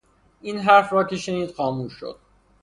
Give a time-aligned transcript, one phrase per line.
[0.41, 2.19] این حرف را که شنید خاموش شد